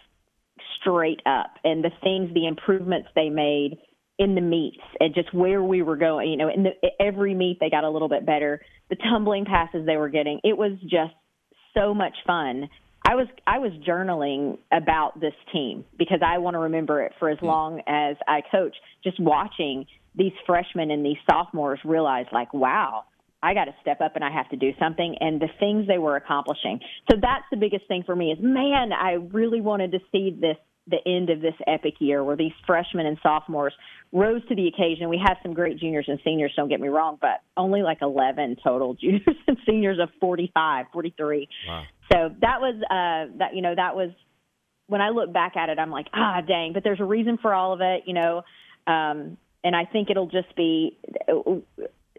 straight 0.80 1.20
up 1.26 1.54
and 1.64 1.84
the 1.84 1.90
things 2.02 2.32
the 2.32 2.46
improvements 2.46 3.08
they 3.14 3.28
made 3.28 3.78
in 4.18 4.34
the 4.34 4.40
meets 4.40 4.82
and 5.00 5.14
just 5.14 5.32
where 5.32 5.62
we 5.62 5.82
were 5.82 5.96
going 5.96 6.28
you 6.30 6.36
know 6.36 6.48
in 6.48 6.64
the 6.64 6.70
every 7.00 7.34
meet 7.34 7.58
they 7.60 7.70
got 7.70 7.84
a 7.84 7.90
little 7.90 8.08
bit 8.08 8.26
better 8.26 8.60
the 8.90 8.96
tumbling 8.96 9.44
passes 9.44 9.86
they 9.86 9.96
were 9.96 10.08
getting 10.08 10.40
it 10.44 10.56
was 10.56 10.72
just 10.82 11.14
so 11.74 11.94
much 11.94 12.14
fun 12.26 12.68
i 13.06 13.14
was 13.14 13.28
i 13.46 13.58
was 13.58 13.72
journaling 13.86 14.58
about 14.72 15.18
this 15.20 15.34
team 15.52 15.84
because 15.98 16.20
i 16.24 16.38
want 16.38 16.54
to 16.54 16.58
remember 16.58 17.02
it 17.02 17.12
for 17.18 17.30
as 17.30 17.38
mm. 17.38 17.44
long 17.44 17.80
as 17.86 18.16
i 18.26 18.40
coach 18.50 18.74
just 19.04 19.20
watching 19.20 19.86
these 20.16 20.32
freshmen 20.46 20.90
and 20.90 21.04
these 21.04 21.18
sophomores 21.30 21.78
realize 21.84 22.26
like 22.32 22.52
wow 22.52 23.04
I 23.42 23.54
got 23.54 23.66
to 23.66 23.74
step 23.80 24.00
up 24.00 24.16
and 24.16 24.24
I 24.24 24.32
have 24.32 24.48
to 24.50 24.56
do 24.56 24.72
something. 24.78 25.16
And 25.20 25.40
the 25.40 25.48
things 25.60 25.86
they 25.86 25.98
were 25.98 26.16
accomplishing. 26.16 26.80
So 27.10 27.16
that's 27.20 27.44
the 27.50 27.56
biggest 27.56 27.86
thing 27.86 28.02
for 28.04 28.16
me 28.16 28.32
is, 28.32 28.38
man, 28.40 28.92
I 28.92 29.12
really 29.12 29.60
wanted 29.60 29.92
to 29.92 30.00
see 30.10 30.36
this, 30.38 30.56
the 30.88 30.98
end 31.06 31.30
of 31.30 31.40
this 31.40 31.54
epic 31.66 31.94
year 32.00 32.24
where 32.24 32.36
these 32.36 32.52
freshmen 32.66 33.06
and 33.06 33.18
sophomores 33.22 33.72
rose 34.12 34.46
to 34.48 34.54
the 34.54 34.68
occasion. 34.68 35.08
We 35.08 35.20
have 35.24 35.36
some 35.42 35.52
great 35.54 35.78
juniors 35.78 36.06
and 36.08 36.18
seniors, 36.24 36.52
don't 36.56 36.68
get 36.68 36.80
me 36.80 36.88
wrong, 36.88 37.18
but 37.20 37.42
only 37.56 37.82
like 37.82 37.98
11 38.00 38.56
total 38.64 38.94
juniors 39.00 39.36
and 39.46 39.56
seniors 39.66 39.98
of 40.00 40.08
45, 40.20 40.86
43. 40.92 41.48
Wow. 41.66 41.82
So 42.12 42.34
that 42.40 42.60
was, 42.60 42.74
uh, 42.82 43.36
that, 43.38 43.54
you 43.54 43.62
know, 43.62 43.74
that 43.74 43.94
was, 43.94 44.10
when 44.86 45.02
I 45.02 45.10
look 45.10 45.32
back 45.32 45.56
at 45.56 45.68
it, 45.68 45.78
I'm 45.78 45.90
like, 45.90 46.06
ah, 46.14 46.40
dang, 46.46 46.72
but 46.72 46.82
there's 46.82 47.00
a 47.00 47.04
reason 47.04 47.38
for 47.40 47.52
all 47.52 47.74
of 47.74 47.80
it, 47.82 48.04
you 48.06 48.14
know. 48.14 48.42
Um, 48.86 49.36
and 49.62 49.76
I 49.76 49.84
think 49.84 50.08
it'll 50.08 50.30
just 50.30 50.56
be 50.56 50.96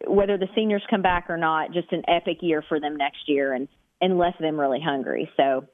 whether 0.06 0.38
the 0.38 0.48
seniors 0.54 0.84
come 0.88 1.02
back 1.02 1.30
or 1.30 1.38
not, 1.38 1.74
just 1.74 1.92
an 1.92 2.04
epic 2.08 2.38
year 2.42 2.64
for 2.70 2.80
them 2.80 2.96
next 2.96 3.28
year. 3.28 3.54
And 3.54 3.68
and 4.02 4.18
left 4.18 4.40
them 4.40 4.60
really 4.60 4.82
hungry. 4.82 5.30
So 5.38 5.66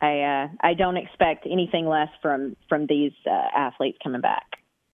I 0.00 0.20
uh, 0.20 0.48
I 0.60 0.74
don't 0.74 0.96
expect 0.96 1.46
anything 1.50 1.86
less 1.86 2.08
from 2.22 2.56
from 2.68 2.86
these 2.86 3.12
uh, 3.26 3.48
athletes 3.56 3.98
coming 4.02 4.20
back. 4.20 4.59